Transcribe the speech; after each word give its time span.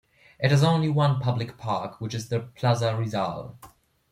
It 0.39 0.49
has 0.49 0.63
only 0.63 0.89
one 0.89 1.19
public 1.19 1.59
park, 1.59 2.01
which 2.01 2.15
is 2.15 2.29
the 2.29 2.39
Plaza 2.39 2.97
Rizal. 2.97 3.59